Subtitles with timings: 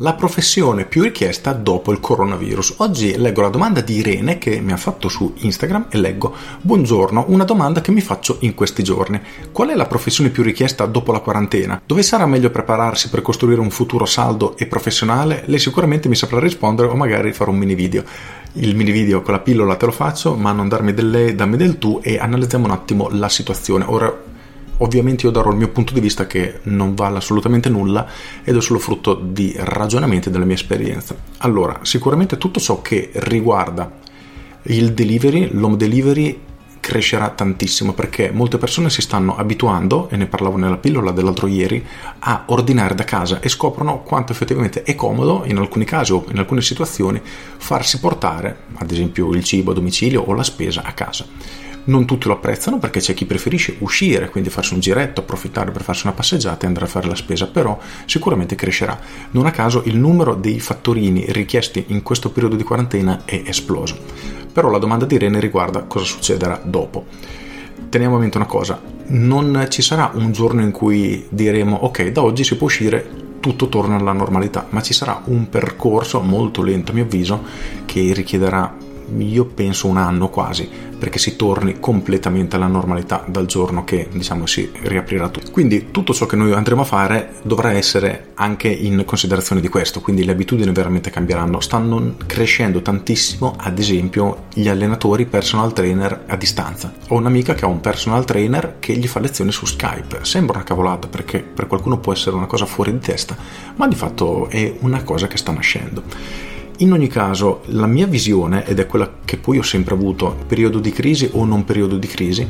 [0.00, 2.74] La professione più richiesta dopo il coronavirus.
[2.76, 7.24] Oggi leggo la domanda di Irene che mi ha fatto su Instagram e leggo Buongiorno,
[7.30, 9.20] una domanda che mi faccio in questi giorni.
[9.50, 11.82] Qual è la professione più richiesta dopo la quarantena?
[11.84, 15.42] Dove sarà meglio prepararsi per costruire un futuro saldo e professionale?
[15.46, 18.04] Lei sicuramente mi saprà rispondere o magari farò un mini video.
[18.52, 21.56] Il mini video con la pillola te lo faccio, ma non darmi del lei, dammi
[21.56, 23.84] del tu e analizziamo un attimo la situazione.
[23.88, 24.16] Ora
[24.78, 28.06] Ovviamente io darò il mio punto di vista che non vale assolutamente nulla
[28.44, 31.16] ed è solo frutto di ragionamenti della mia esperienza.
[31.38, 33.90] Allora, sicuramente tutto ciò che riguarda
[34.62, 36.40] il delivery, l'home delivery
[36.80, 41.84] crescerà tantissimo perché molte persone si stanno abituando, e ne parlavo nella pillola dell'altro ieri,
[42.20, 46.38] a ordinare da casa e scoprono quanto effettivamente è comodo in alcuni casi o in
[46.38, 51.26] alcune situazioni farsi portare, ad esempio il cibo a domicilio o la spesa a casa
[51.88, 55.82] non tutti lo apprezzano perché c'è chi preferisce uscire, quindi farsi un giretto, approfittare per
[55.82, 58.98] farsi una passeggiata e andare a fare la spesa, però sicuramente crescerà.
[59.32, 63.96] Non a caso il numero dei fattorini richiesti in questo periodo di quarantena è esploso.
[64.52, 67.06] Però la domanda di Irene riguarda cosa succederà dopo.
[67.88, 72.22] Teniamo a mente una cosa, non ci sarà un giorno in cui diremo ok, da
[72.22, 76.90] oggi si può uscire, tutto torna alla normalità, ma ci sarà un percorso molto lento
[76.90, 77.42] a mio avviso
[77.86, 78.86] che richiederà
[79.18, 84.46] io penso un anno quasi, perché si torni completamente alla normalità dal giorno che diciamo
[84.46, 85.50] si riaprirà tutto.
[85.50, 90.00] Quindi tutto ciò che noi andremo a fare dovrà essere anche in considerazione di questo,
[90.00, 91.60] quindi le abitudini veramente cambieranno.
[91.60, 96.92] Stanno crescendo tantissimo, ad esempio, gli allenatori personal trainer a distanza.
[97.08, 100.20] Ho un'amica che ha un personal trainer che gli fa lezioni su Skype.
[100.22, 103.36] Sembra una cavolata perché per qualcuno può essere una cosa fuori di testa,
[103.76, 106.02] ma di fatto è una cosa che sta nascendo.
[106.80, 110.78] In ogni caso, la mia visione, ed è quella che poi ho sempre avuto, periodo
[110.78, 112.46] di crisi o non periodo di crisi,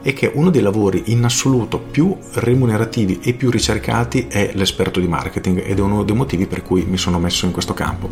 [0.00, 5.08] è che uno dei lavori in assoluto più remunerativi e più ricercati è l'esperto di
[5.08, 8.08] marketing ed è uno dei motivi per cui mi sono messo in questo campo.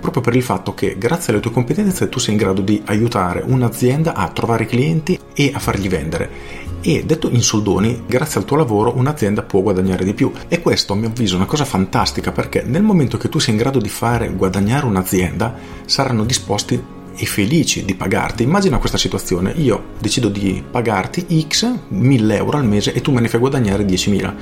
[0.00, 3.42] Proprio per il fatto che grazie alle tue competenze tu sei in grado di aiutare
[3.44, 8.56] un'azienda a trovare clienti e a fargli vendere e detto in soldoni, grazie al tuo
[8.56, 12.32] lavoro un'azienda può guadagnare di più e questo a mio avviso è una cosa fantastica
[12.32, 15.54] perché nel momento che tu sei in grado di fare guadagnare un'azienda
[15.86, 18.42] saranno disposti e felici di pagarti.
[18.42, 23.20] Immagina questa situazione, io decido di pagarti X 1000 euro al mese e tu me
[23.20, 24.34] ne fai guadagnare 10.000.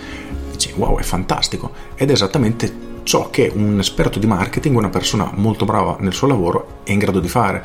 [0.53, 5.31] Dici wow è fantastico ed è esattamente ciò che un esperto di marketing, una persona
[5.35, 7.65] molto brava nel suo lavoro è in grado di fare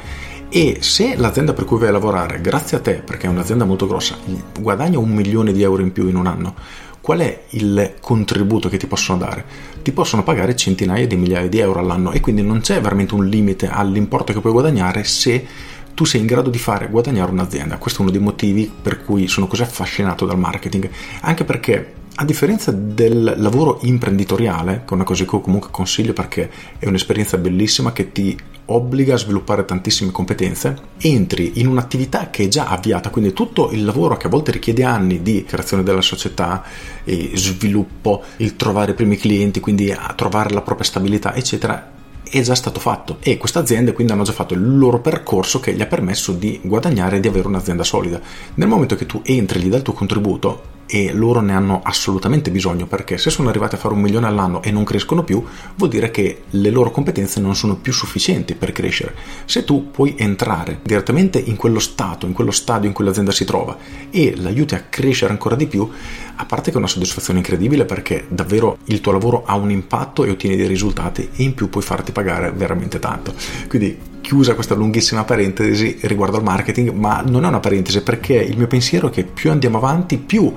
[0.55, 3.87] e se l'azienda per cui vai a lavorare, grazie a te, perché è un'azienda molto
[3.87, 4.15] grossa,
[4.57, 6.55] guadagna un milione di euro in più in un anno,
[7.01, 9.43] qual è il contributo che ti possono dare?
[9.81, 13.27] Ti possono pagare centinaia di migliaia di euro all'anno e quindi non c'è veramente un
[13.27, 15.45] limite all'importo che puoi guadagnare se
[15.93, 17.77] tu sei in grado di fare guadagnare un'azienda.
[17.77, 20.89] Questo è uno dei motivi per cui sono così affascinato dal marketing,
[21.19, 26.13] anche perché a differenza del lavoro imprenditoriale, che è una cosa che io comunque consiglio
[26.13, 26.49] perché
[26.79, 32.47] è un'esperienza bellissima che ti obbliga a sviluppare tantissime competenze, entri in un'attività che è
[32.47, 36.63] già avviata, quindi tutto il lavoro che a volte richiede anni di creazione della società,
[37.05, 41.93] sviluppo, il trovare i primi clienti, quindi trovare la propria stabilità, eccetera,
[42.27, 45.73] è già stato fatto e queste aziende quindi hanno già fatto il loro percorso che
[45.73, 48.19] gli ha permesso di guadagnare e di avere un'azienda solida.
[48.55, 52.51] Nel momento che tu entri gli dai il tuo contributo, e loro ne hanno assolutamente
[52.51, 55.43] bisogno perché se sono arrivati a fare un milione all'anno e non crescono più
[55.75, 59.15] vuol dire che le loro competenze non sono più sufficienti per crescere.
[59.45, 63.45] Se tu puoi entrare direttamente in quello stato in quello stadio in cui l'azienda si
[63.45, 63.77] trova
[64.09, 65.89] e l'aiuti a crescere ancora di più
[66.37, 70.23] a parte che è una soddisfazione incredibile perché davvero il tuo lavoro ha un impatto
[70.23, 73.33] e ottieni dei risultati e in più puoi farti pagare veramente tanto.
[73.67, 78.57] Quindi chiusa questa lunghissima parentesi riguardo al marketing, ma non è una parentesi perché il
[78.57, 80.51] mio pensiero è che più andiamo avanti, più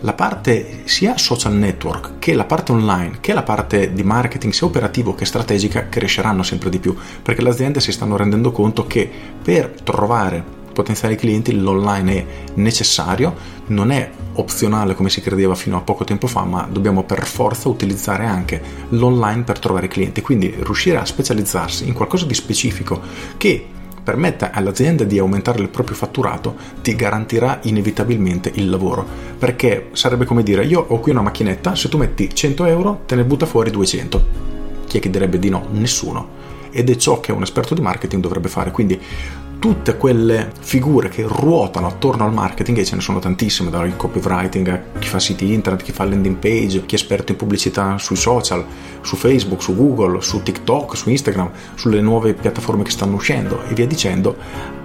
[0.00, 4.66] la parte sia social network che la parte online, che la parte di marketing sia
[4.66, 9.10] operativo che strategica cresceranno sempre di più, perché le aziende si stanno rendendo conto che
[9.42, 12.26] per trovare potenziali clienti l'online è
[12.56, 13.34] necessario,
[13.68, 17.70] non è opzionale come si credeva fino a poco tempo fa, ma dobbiamo per forza
[17.70, 18.60] utilizzare anche
[18.90, 23.00] l'online per trovare clienti, quindi riuscire a specializzarsi in qualcosa di specifico
[23.38, 23.68] che
[24.04, 29.06] permetta all'azienda di aumentare il proprio fatturato ti garantirà inevitabilmente il lavoro.
[29.38, 33.14] Perché sarebbe come dire io ho qui una macchinetta se tu metti 100 euro te
[33.14, 34.52] ne butta fuori 200
[34.94, 35.66] chi è che direbbe di no?
[35.72, 36.42] nessuno.
[36.70, 38.70] Ed è ciò che un esperto di marketing dovrebbe fare.
[38.70, 39.00] Quindi
[39.64, 44.68] tutte quelle figure che ruotano attorno al marketing, e ce ne sono tantissime, dal copywriting
[44.68, 48.16] a chi fa siti internet, chi fa landing page, chi è esperto in pubblicità sui
[48.16, 48.62] social,
[49.00, 53.72] su Facebook, su Google, su TikTok, su Instagram, sulle nuove piattaforme che stanno uscendo e
[53.72, 54.36] via dicendo,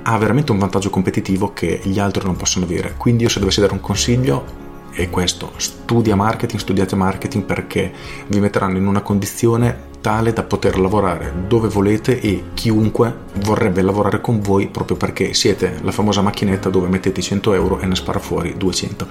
[0.01, 2.93] ha veramente un vantaggio competitivo che gli altri non possono avere.
[2.95, 4.45] Quindi io se dovessi dare un consiglio
[4.91, 7.91] è questo, studia marketing, studiate marketing perché
[8.27, 13.13] vi metteranno in una condizione tale da poter lavorare dove volete e chiunque
[13.43, 17.85] vorrebbe lavorare con voi proprio perché siete la famosa macchinetta dove mettete 100 euro e
[17.85, 19.07] ne spara fuori 200.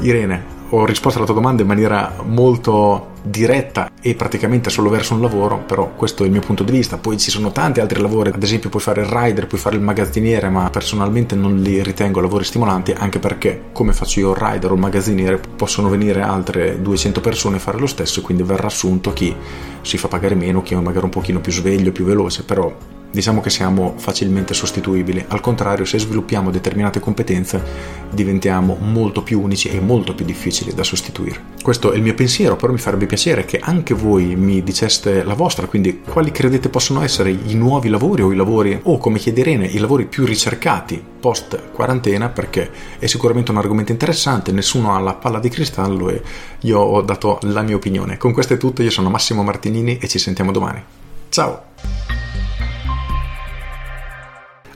[0.00, 0.44] Irene,
[0.80, 5.62] ho risposto alla tua domanda in maniera molto diretta e praticamente solo verso un lavoro,
[5.64, 6.98] però questo è il mio punto di vista.
[6.98, 9.82] Poi ci sono tanti altri lavori, ad esempio puoi fare il rider, puoi fare il
[9.82, 14.70] magazziniere, ma personalmente non li ritengo lavori stimolanti, anche perché come faccio io il rider
[14.70, 19.12] o il magazziniere, possono venire altre 200 persone a fare lo stesso, quindi verrà assunto
[19.12, 19.34] chi
[19.80, 22.72] si fa pagare meno, chi è magari un pochino più sveglio, più veloce, però
[23.14, 25.24] diciamo che siamo facilmente sostituibili.
[25.28, 27.62] Al contrario, se sviluppiamo determinate competenze,
[28.10, 31.52] diventiamo molto più unici e molto più difficili da sostituire.
[31.62, 35.34] Questo è il mio pensiero, però mi farebbe piacere che anche voi mi diceste la
[35.34, 39.66] vostra, quindi quali credete possono essere i nuovi lavori o i lavori, o come chiederene,
[39.66, 42.68] i lavori più ricercati post quarantena, perché
[42.98, 46.20] è sicuramente un argomento interessante, nessuno ha la palla di cristallo e
[46.62, 48.16] io ho dato la mia opinione.
[48.16, 50.82] Con questo è tutto, io sono Massimo Martinini e ci sentiamo domani.
[51.28, 52.03] Ciao!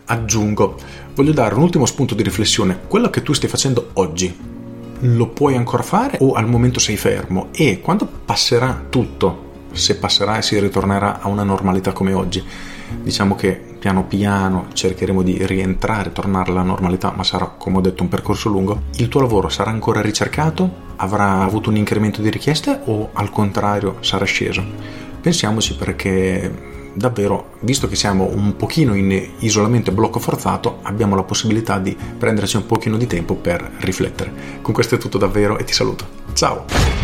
[0.08, 0.76] Aggiungo,
[1.14, 2.80] voglio dare un ultimo spunto di riflessione.
[2.86, 4.56] Quello che tu stai facendo oggi,
[5.00, 7.48] lo puoi ancora fare o al momento sei fermo?
[7.52, 12.42] E quando passerà tutto, se passerà e si ritornerà a una normalità come oggi,
[13.02, 18.02] diciamo che piano piano cercheremo di rientrare, tornare alla normalità, ma sarà, come ho detto,
[18.02, 18.82] un percorso lungo.
[18.96, 20.86] Il tuo lavoro sarà ancora ricercato?
[20.96, 24.64] Avrà avuto un incremento di richieste o al contrario sarà sceso?
[25.20, 31.22] Pensiamoci perché davvero, visto che siamo un pochino in isolamento e blocco forzato, abbiamo la
[31.22, 34.60] possibilità di prenderci un pochino di tempo per riflettere.
[34.60, 36.06] Con questo è tutto davvero e ti saluto.
[36.34, 36.97] Ciao!